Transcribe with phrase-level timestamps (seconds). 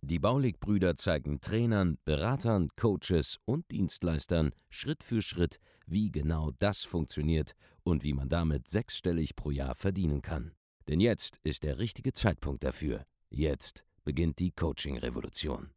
[0.00, 7.52] Die Baulig-Brüder zeigen Trainern, Beratern, Coaches und Dienstleistern Schritt für Schritt, wie genau das funktioniert
[7.82, 10.52] und wie man damit sechsstellig pro Jahr verdienen kann.
[10.88, 13.04] Denn jetzt ist der richtige Zeitpunkt dafür.
[13.30, 15.70] Jetzt beginnt die Coaching-Revolution.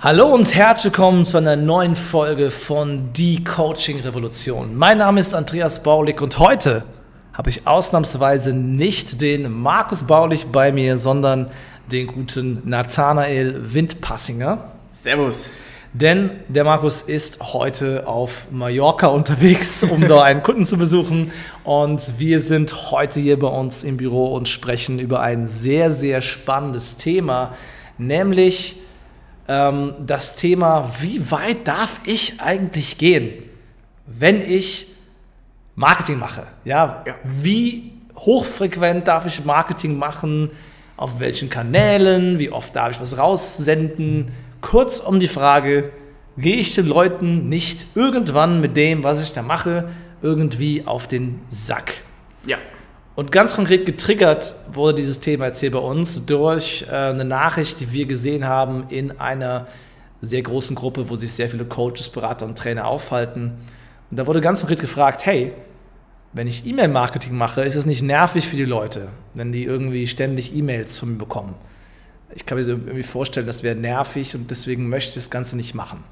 [0.00, 4.76] Hallo und herzlich willkommen zu einer neuen Folge von Die Coaching Revolution.
[4.76, 6.84] Mein Name ist Andreas Baulig und heute
[7.40, 11.50] habe ich ausnahmsweise nicht den Markus Baulig bei mir, sondern
[11.90, 14.72] den guten Nathanael Windpassinger.
[14.92, 15.48] Servus.
[15.94, 21.32] Denn der Markus ist heute auf Mallorca unterwegs, um da einen Kunden zu besuchen.
[21.64, 26.20] Und wir sind heute hier bei uns im Büro und sprechen über ein sehr, sehr
[26.20, 27.54] spannendes Thema,
[27.96, 28.76] nämlich
[29.48, 33.32] ähm, das Thema, wie weit darf ich eigentlich gehen,
[34.06, 34.88] wenn ich
[35.80, 36.42] Marketing mache?
[36.62, 37.14] Ja, ja.
[37.24, 40.50] wie hochfrequent darf ich Marketing machen?
[40.98, 42.38] Auf welchen Kanälen?
[42.38, 44.30] Wie oft darf ich was raussenden?
[44.60, 45.90] Kurz um die Frage,
[46.36, 49.88] gehe ich den Leuten nicht irgendwann mit dem, was ich da mache,
[50.20, 51.94] irgendwie auf den Sack?
[52.44, 52.58] Ja.
[53.16, 57.80] Und ganz konkret getriggert wurde dieses Thema jetzt hier bei uns durch äh, eine Nachricht,
[57.80, 59.66] die wir gesehen haben in einer
[60.20, 63.54] sehr großen Gruppe, wo sich sehr viele Coaches, Berater und Trainer aufhalten.
[64.10, 65.54] Und da wurde ganz konkret gefragt, hey,
[66.32, 70.54] wenn ich E-Mail-Marketing mache, ist es nicht nervig für die Leute, wenn die irgendwie ständig
[70.54, 71.54] E-Mails von mir bekommen.
[72.34, 75.56] Ich kann mir so irgendwie vorstellen, das wäre nervig und deswegen möchte ich das Ganze
[75.56, 76.04] nicht machen.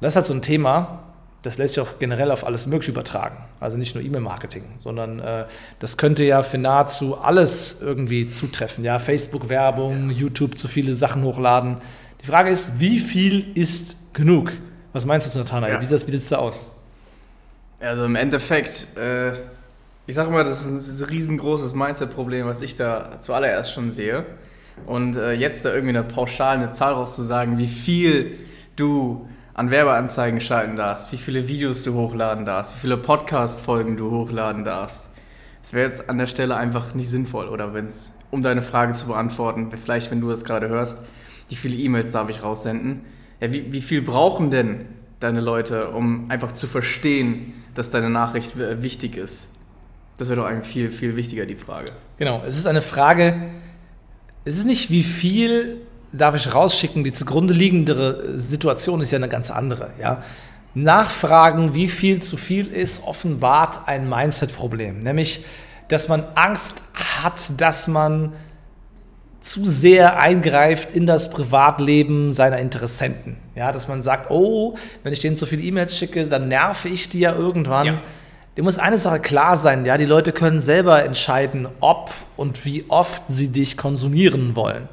[0.00, 1.04] Das ist halt so ein Thema,
[1.42, 3.36] das lässt sich auch generell auf alles Mögliche übertragen.
[3.60, 5.44] Also nicht nur E-Mail-Marketing, sondern äh,
[5.78, 8.84] das könnte ja für nahezu alles irgendwie zutreffen.
[8.84, 10.16] Ja, Facebook-Werbung, ja.
[10.16, 11.76] YouTube zu viele Sachen hochladen.
[12.22, 14.52] Die Frage ist, wie viel ist genug?
[14.92, 15.74] Was meinst du, Nathanael?
[15.74, 15.80] Ja.
[15.80, 16.73] Wie sieht das da aus?
[17.84, 19.32] Also im Endeffekt, äh,
[20.06, 24.24] ich sage mal, das ist ein riesengroßes Mindset-Problem, was ich da zuallererst schon sehe.
[24.86, 28.38] Und äh, jetzt da irgendwie eine pauschal eine Zahl rauszusagen, wie viel
[28.76, 34.10] du an Werbeanzeigen schalten darfst, wie viele Videos du hochladen darfst, wie viele Podcast-Folgen du
[34.10, 35.08] hochladen darfst.
[35.62, 37.48] Das wäre jetzt an der Stelle einfach nicht sinnvoll.
[37.48, 41.02] Oder wenn es, um deine Frage zu beantworten, vielleicht wenn du das gerade hörst,
[41.50, 43.02] wie viele E-Mails darf ich raussenden?
[43.40, 44.86] Ja, wie, wie viel brauchen denn
[45.24, 49.48] deine Leute, um einfach zu verstehen, dass deine Nachricht wichtig ist?
[50.18, 51.90] Das wäre doch eigentlich viel, viel wichtiger, die Frage.
[52.18, 53.34] Genau, es ist eine Frage,
[54.44, 55.78] es ist nicht, wie viel
[56.12, 59.90] darf ich rausschicken, die zugrunde liegendere Situation ist ja eine ganz andere.
[60.00, 60.22] Ja?
[60.74, 65.00] Nachfragen, wie viel zu viel ist, offenbart ein Mindset-Problem.
[65.00, 65.44] Nämlich,
[65.88, 68.32] dass man Angst hat, dass man
[69.44, 73.36] zu sehr eingreift in das Privatleben seiner Interessenten.
[73.54, 77.10] Ja, dass man sagt, oh, wenn ich denen zu viele E-Mails schicke, dann nerve ich
[77.10, 77.86] die ja irgendwann.
[77.86, 78.02] Ja.
[78.56, 82.86] Dir muss eine Sache klar sein, ja, die Leute können selber entscheiden, ob und wie
[82.88, 84.88] oft sie dich konsumieren wollen.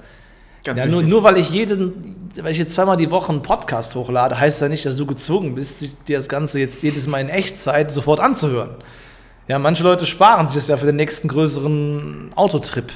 [0.66, 3.95] Ganz ja, nur, nur weil ich jeden, weil ich jetzt zweimal die Woche einen Podcast
[3.95, 7.29] hochlade, heißt ja nicht, dass du gezwungen bist, dir das Ganze jetzt jedes Mal in
[7.29, 8.72] Echtzeit sofort anzuhören.
[9.47, 12.91] Ja, manche Leute sparen sich das ja für den nächsten größeren Autotrip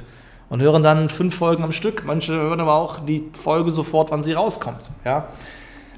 [0.50, 2.04] und hören dann fünf Folgen am Stück.
[2.06, 4.92] Manche hören aber auch die Folge sofort, wann sie rauskommt.
[5.04, 5.28] Ja,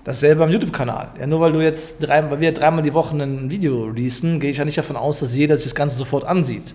[0.03, 1.09] dasselbe am YouTube-Kanal.
[1.19, 4.51] Ja, nur weil du jetzt drei, weil wir dreimal die Woche ein Video releasen, gehe
[4.51, 6.73] ich ja nicht davon aus, dass jeder sich das Ganze sofort ansieht.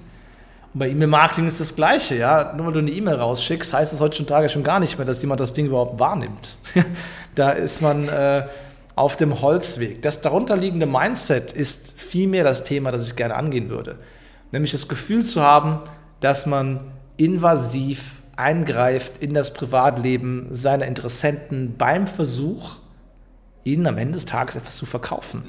[0.74, 2.16] Und bei E-Mail-Marketing ist das Gleiche.
[2.16, 2.52] Ja?
[2.56, 5.40] Nur weil du eine E-Mail rausschickst, heißt es heutzutage schon gar nicht mehr, dass jemand
[5.40, 6.56] das Ding überhaupt wahrnimmt.
[7.34, 8.46] da ist man äh,
[8.94, 10.02] auf dem Holzweg.
[10.02, 13.96] Das darunterliegende Mindset ist vielmehr das Thema, das ich gerne angehen würde.
[14.50, 15.80] Nämlich das Gefühl zu haben,
[16.20, 16.80] dass man
[17.24, 22.76] invasiv eingreift in das Privatleben seiner Interessenten beim Versuch,
[23.64, 25.42] ihnen am Ende des Tages etwas zu verkaufen.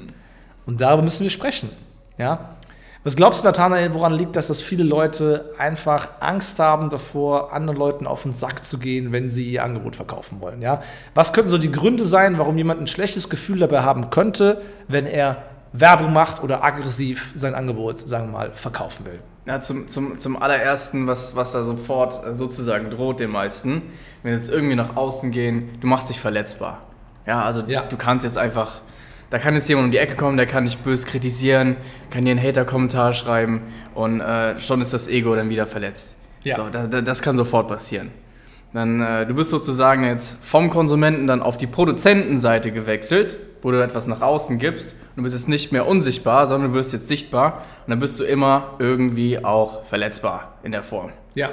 [0.66, 1.70] Und darüber müssen wir sprechen.
[2.18, 2.56] Ja?
[3.02, 7.78] Was glaubst du, Nathanael, woran liegt das, dass viele Leute einfach Angst haben davor, anderen
[7.78, 10.62] Leuten auf den Sack zu gehen, wenn sie ihr Angebot verkaufen wollen?
[10.62, 10.82] Ja?
[11.14, 15.06] Was könnten so die Gründe sein, warum jemand ein schlechtes Gefühl dabei haben könnte, wenn
[15.06, 15.42] er
[15.76, 19.18] Werbung macht oder aggressiv sein Angebot, sagen wir mal, verkaufen will?
[19.44, 23.82] Ja, zum, zum, zum allerersten, was, was da sofort sozusagen droht den meisten,
[24.22, 26.82] wenn jetzt irgendwie nach außen gehen, du machst dich verletzbar.
[27.26, 27.82] Ja, also ja.
[27.82, 28.80] du kannst jetzt einfach
[29.34, 31.76] da kann jetzt jemand um die Ecke kommen, der kann dich böse kritisieren,
[32.08, 33.62] kann dir einen Hater-Kommentar schreiben
[33.92, 36.16] und äh, schon ist das Ego dann wieder verletzt.
[36.44, 36.54] Ja.
[36.54, 38.12] So, da, da, das kann sofort passieren.
[38.74, 43.80] Dann, äh, du bist sozusagen jetzt vom Konsumenten dann auf die Produzentenseite gewechselt, wo du
[43.82, 44.90] etwas nach außen gibst.
[44.92, 47.62] Und du bist jetzt nicht mehr unsichtbar, sondern du wirst jetzt sichtbar.
[47.86, 51.12] Und dann bist du immer irgendwie auch verletzbar in der Form.
[51.36, 51.50] Ja.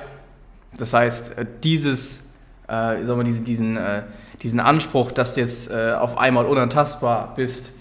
[0.77, 2.21] Das heißt, äh, dieses,
[2.67, 4.01] äh, sagen wir, diesen, diesen, äh,
[4.41, 7.73] diesen Anspruch, dass du jetzt äh, auf einmal unantastbar bist,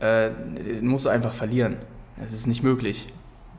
[0.00, 0.30] äh,
[0.64, 1.76] den musst du einfach verlieren.
[2.24, 3.08] Es ist nicht möglich.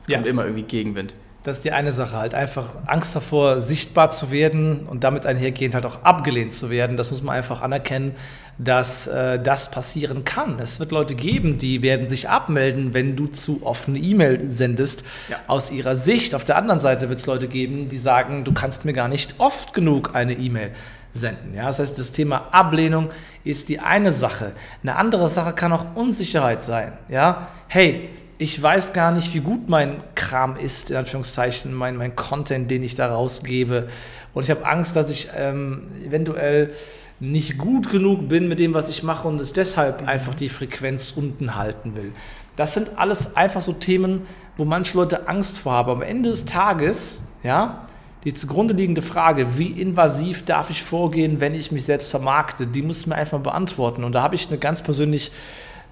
[0.00, 0.30] Es kommt Ja.
[0.30, 1.14] immer irgendwie Gegenwind.
[1.44, 5.74] Das ist die eine Sache, halt einfach Angst davor, sichtbar zu werden und damit einhergehend
[5.74, 6.96] halt auch abgelehnt zu werden.
[6.96, 8.16] Das muss man einfach anerkennen,
[8.58, 10.58] dass äh, das passieren kann.
[10.58, 15.04] Es wird Leute geben, die werden sich abmelden, wenn du zu offene E-Mail sendest.
[15.28, 15.36] Ja.
[15.46, 16.34] Aus ihrer Sicht.
[16.34, 19.36] Auf der anderen Seite wird es Leute geben, die sagen, du kannst mir gar nicht
[19.38, 20.72] oft genug eine E-Mail
[21.12, 21.54] senden.
[21.54, 23.10] Ja, das heißt, das Thema Ablehnung
[23.44, 24.52] ist die eine Sache.
[24.82, 26.92] Eine andere Sache kann auch Unsicherheit sein.
[27.08, 32.14] Ja, hey, ich weiß gar nicht, wie gut mein Kram ist, in Anführungszeichen, mein, mein
[32.14, 33.88] Content, den ich da rausgebe.
[34.32, 36.72] Und ich habe Angst, dass ich ähm, eventuell
[37.18, 41.12] nicht gut genug bin mit dem, was ich mache und es deshalb einfach die Frequenz
[41.16, 42.12] unten halten will.
[42.54, 44.22] Das sind alles einfach so Themen,
[44.56, 45.90] wo manche Leute Angst vor haben.
[45.90, 47.86] Am Ende des Tages, ja,
[48.24, 52.82] die zugrunde liegende Frage, wie invasiv darf ich vorgehen, wenn ich mich selbst vermarkte, die
[52.82, 54.04] muss mir einfach beantworten.
[54.04, 55.32] Und da habe ich eine ganz persönlich,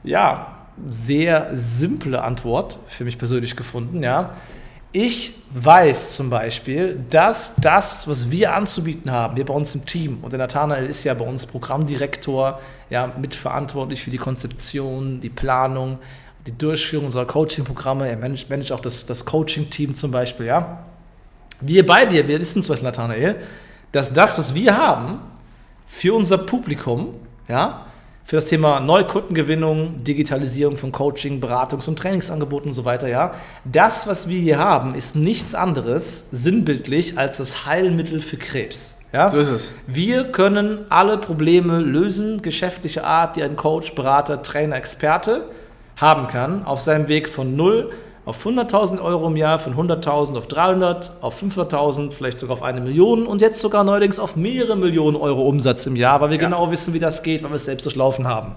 [0.04, 4.36] ja, sehr simple Antwort für mich persönlich gefunden, ja.
[4.92, 10.18] Ich weiß zum Beispiel, dass das, was wir anzubieten haben, hier bei uns im Team,
[10.22, 15.98] und der Nathanael ist ja bei uns Programmdirektor, ja, mitverantwortlich für die Konzeption, die Planung,
[16.46, 20.84] die Durchführung unserer Coaching-Programme, er managt, managt auch das, das Coaching-Team zum Beispiel, ja.
[21.60, 23.36] Wir bei dir, wir wissen zum Beispiel, Nathanael,
[23.92, 25.20] dass das, was wir haben,
[25.86, 27.14] für unser Publikum,
[27.48, 27.85] ja,
[28.26, 33.34] für das Thema Neukundengewinnung, Digitalisierung von Coaching, Beratungs- und Trainingsangeboten und so weiter, ja.
[33.64, 38.98] Das, was wir hier haben, ist nichts anderes, sinnbildlich, als das Heilmittel für Krebs.
[39.12, 39.30] Ja?
[39.30, 39.70] So ist es.
[39.86, 45.48] Wir können alle Probleme lösen, geschäftlicher Art, die ein Coach, Berater, Trainer, Experte
[45.94, 47.92] haben kann, auf seinem Weg von 0
[48.26, 52.80] auf 100.000 Euro im Jahr, von 100.000 auf 300, auf 500.000, vielleicht sogar auf eine
[52.80, 56.48] Million und jetzt sogar neuerdings auf mehrere Millionen Euro Umsatz im Jahr, weil wir Ja.
[56.48, 58.56] genau wissen, wie das geht, weil wir es selbst durchlaufen haben.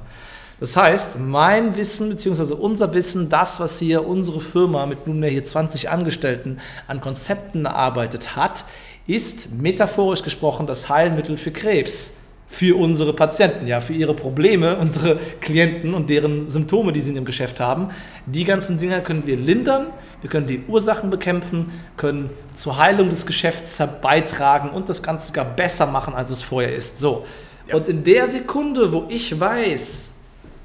[0.60, 2.56] Das heißt, mein Wissen bzw.
[2.56, 8.36] unser Wissen, das, was hier unsere Firma mit nunmehr hier 20 Angestellten an Konzepten erarbeitet
[8.36, 8.66] hat,
[9.06, 12.18] ist metaphorisch gesprochen das Heilmittel für Krebs.
[12.52, 17.16] Für unsere Patienten, ja, für ihre Probleme, unsere Klienten und deren Symptome, die sie in
[17.16, 17.90] ihrem Geschäft haben.
[18.26, 19.88] Die ganzen Dinge können wir lindern,
[20.22, 25.46] wir können die Ursachen bekämpfen, können zur Heilung des Geschäfts beitragen und das Ganze sogar
[25.46, 27.00] besser machen, als es vorher ist.
[27.00, 27.26] So.
[27.72, 30.10] Und in der Sekunde, wo ich weiß,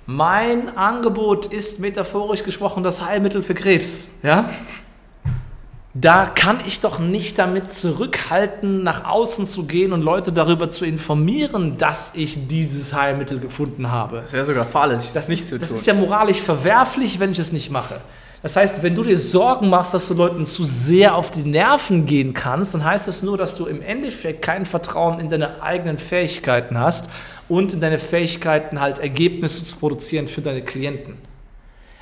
[0.06, 4.50] mein Angebot ist metaphorisch gesprochen das Heilmittel für Krebs, ja?
[5.96, 10.84] Da kann ich doch nicht damit zurückhalten, nach außen zu gehen und Leute darüber zu
[10.84, 14.16] informieren, dass ich dieses Heilmittel gefunden habe.
[14.16, 15.78] Das wäre sogar fahrlässig, das, nicht ist, zu das tun.
[15.78, 18.00] ist ja moralisch verwerflich, wenn ich es nicht mache.
[18.42, 22.06] Das heißt, wenn du dir Sorgen machst, dass du Leuten zu sehr auf die Nerven
[22.06, 25.98] gehen kannst, dann heißt das nur, dass du im Endeffekt kein Vertrauen in deine eigenen
[25.98, 27.08] Fähigkeiten hast
[27.48, 31.18] und in deine Fähigkeiten halt Ergebnisse zu produzieren für deine Klienten.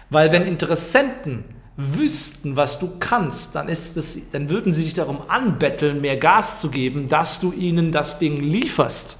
[0.08, 1.44] Weil wenn Interessenten
[1.76, 6.60] wüssten, was du kannst, dann, ist das, dann würden sie dich darum anbetteln, mehr Gas
[6.60, 9.18] zu geben, dass du ihnen das Ding lieferst.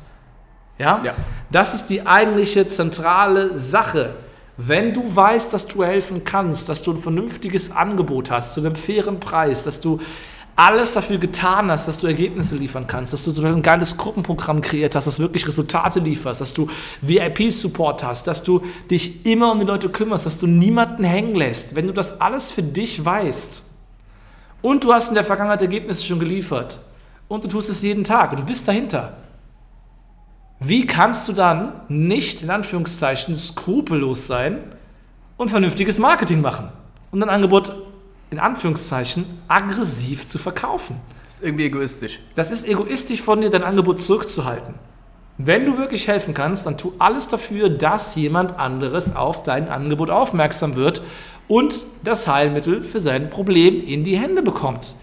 [0.78, 1.02] Ja?
[1.04, 1.14] Ja.
[1.50, 4.14] Das ist die eigentliche zentrale Sache.
[4.58, 8.76] Wenn du weißt, dass du helfen kannst, dass du ein vernünftiges Angebot hast zu einem
[8.76, 10.00] fairen Preis, dass du
[10.54, 13.97] alles dafür getan hast, dass du Ergebnisse liefern kannst, dass du zum Beispiel ein geiles
[13.97, 16.68] Gruppenprogramm kreiert hast, das wirklich Resultate lieferst, dass du
[17.00, 21.75] VIP-Support hast, dass du dich immer um die Leute kümmerst, dass du niemanden hängen lässt.
[21.75, 23.62] Wenn du das alles für dich weißt
[24.61, 26.80] und du hast in der Vergangenheit Ergebnisse schon geliefert
[27.28, 29.16] und du tust es jeden Tag und du bist dahinter,
[30.61, 34.59] wie kannst du dann nicht, in Anführungszeichen, skrupellos sein
[35.37, 36.68] und vernünftiges Marketing machen
[37.11, 37.73] und dein Angebot,
[38.33, 40.97] in Anführungszeichen, aggressiv zu verkaufen?
[41.27, 42.19] Das ist irgendwie egoistisch.
[42.35, 44.75] Das ist egoistisch von dir, dein Angebot zurückzuhalten.
[45.37, 50.11] Wenn du wirklich helfen kannst, dann tu alles dafür, dass jemand anderes auf dein Angebot
[50.11, 51.03] aufmerksam wird
[51.47, 54.95] und das Heilmittel für sein Problem in die Hände bekommt.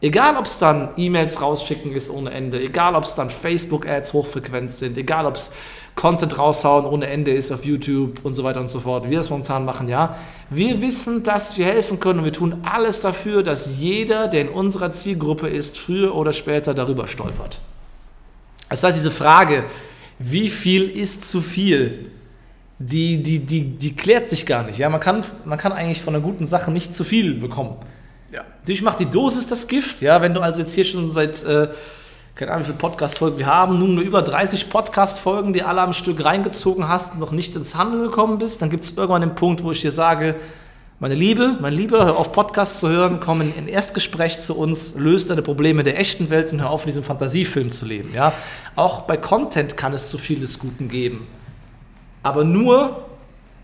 [0.00, 4.70] Egal, ob es dann E-Mails rausschicken ist ohne Ende, egal, ob es dann Facebook-Ads hochfrequent
[4.70, 5.52] sind, egal, ob es
[5.94, 9.18] Content raushauen ohne Ende ist auf YouTube und so weiter und so fort, wie wir
[9.18, 10.16] das momentan machen, ja.
[10.50, 14.48] Wir wissen, dass wir helfen können und wir tun alles dafür, dass jeder, der in
[14.48, 17.60] unserer Zielgruppe ist, früher oder später darüber stolpert.
[18.68, 19.64] Das heißt, diese Frage,
[20.18, 22.10] wie viel ist zu viel,
[22.78, 24.78] die, die, die, die klärt sich gar nicht.
[24.78, 24.88] Ja?
[24.88, 27.76] Man, kann, man kann eigentlich von einer guten Sache nicht zu viel bekommen.
[28.34, 28.42] Ja.
[28.60, 30.02] Natürlich macht die Dosis das Gift.
[30.02, 30.20] Ja?
[30.20, 31.68] Wenn du also jetzt hier schon seit, äh,
[32.34, 35.92] keine Ahnung, wie viele Podcast-Folgen wir haben, nun nur über 30 Podcast-Folgen, die alle am
[35.92, 39.36] Stück reingezogen hast und noch nicht ins Handeln gekommen bist, dann gibt es irgendwann den
[39.36, 40.34] Punkt, wo ich dir sage,
[40.98, 44.96] meine Liebe, mein Lieber, hör auf Podcasts zu hören, komm in ein Erstgespräch zu uns,
[44.96, 48.12] löse deine Probleme der echten Welt und hör auf, in diesem Fantasiefilm zu leben.
[48.14, 48.32] Ja?
[48.74, 51.26] Auch bei Content kann es zu viel des Guten geben.
[52.24, 53.04] Aber nur,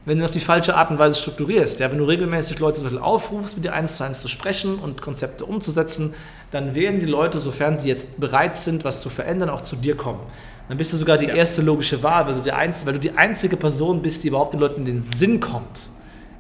[0.04, 1.80] wenn du auf die falsche Art und Weise strukturierst.
[1.80, 1.90] Ja?
[1.90, 6.14] Wenn du regelmäßig Leute aufrufst, mit dir eins zu eins zu sprechen und Konzepte umzusetzen,
[6.50, 9.97] dann werden die Leute, sofern sie jetzt bereit sind, was zu verändern, auch zu dir
[9.97, 10.21] kommen.
[10.69, 11.35] Dann bist du sogar die ja.
[11.35, 14.54] erste logische Wahl, weil du, die einzige, weil du die einzige Person bist, die überhaupt
[14.54, 15.90] den Leuten in den Sinn kommt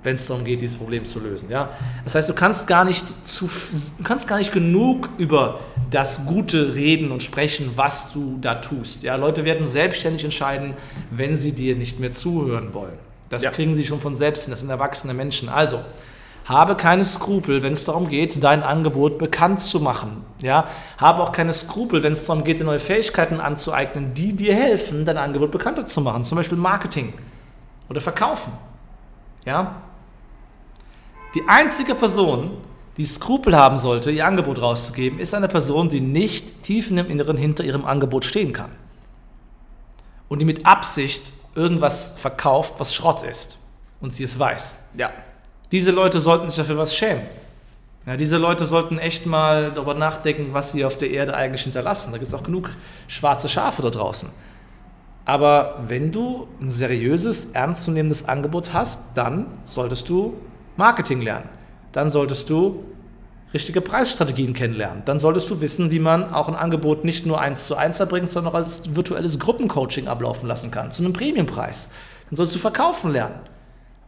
[0.02, 1.50] wenn es darum geht, dieses Problem zu lösen.
[1.50, 1.70] Ja?
[2.04, 3.50] Das heißt, du kannst, gar nicht zu,
[3.98, 9.02] du kannst gar nicht genug über das Gute reden und sprechen, was du da tust.
[9.02, 9.16] Ja?
[9.16, 10.74] Leute werden selbstständig entscheiden,
[11.10, 13.09] wenn sie dir nicht mehr zuhören wollen.
[13.30, 13.50] Das ja.
[13.50, 15.48] kriegen sie schon von selbst hin, das sind erwachsene Menschen.
[15.48, 15.80] Also,
[16.46, 20.24] habe keine Skrupel, wenn es darum geht, dein Angebot bekannt zu machen.
[20.42, 20.66] Ja?
[20.98, 25.04] Habe auch keine Skrupel, wenn es darum geht, dir neue Fähigkeiten anzueignen, die dir helfen,
[25.04, 26.24] dein Angebot bekannter zu machen.
[26.24, 27.12] Zum Beispiel Marketing
[27.88, 28.52] oder Verkaufen.
[29.44, 29.76] Ja?
[31.36, 32.50] Die einzige Person,
[32.96, 37.08] die Skrupel haben sollte, ihr Angebot rauszugeben, ist eine Person, die nicht tief in dem
[37.08, 38.70] Inneren hinter ihrem Angebot stehen kann.
[40.28, 43.58] Und die mit Absicht irgendwas verkauft, was Schrott ist.
[44.00, 44.90] Und sie es weiß.
[44.96, 45.10] Ja.
[45.72, 47.22] Diese Leute sollten sich dafür was schämen.
[48.06, 52.12] Ja, diese Leute sollten echt mal darüber nachdenken, was sie auf der Erde eigentlich hinterlassen.
[52.12, 52.70] Da gibt es auch genug
[53.08, 54.30] schwarze Schafe da draußen.
[55.26, 60.34] Aber wenn du ein seriöses, ernstzunehmendes Angebot hast, dann solltest du
[60.76, 61.48] Marketing lernen.
[61.92, 62.84] Dann solltest du
[63.52, 65.02] richtige Preisstrategien kennenlernen.
[65.04, 68.30] Dann solltest du wissen, wie man auch ein Angebot nicht nur eins zu eins erbringt,
[68.30, 71.92] sondern auch als virtuelles Gruppencoaching ablaufen lassen kann, zu einem Premiumpreis.
[72.28, 73.40] Dann solltest du verkaufen lernen.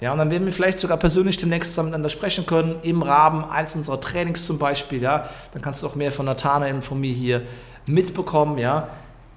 [0.00, 3.74] Ja, und dann werden wir vielleicht sogar persönlich demnächst miteinander sprechen können, im Rahmen eines
[3.74, 5.28] unserer Trainings zum Beispiel, ja.
[5.52, 7.42] Dann kannst du auch mehr von Nathanael und von mir hier
[7.86, 8.90] mitbekommen, ja.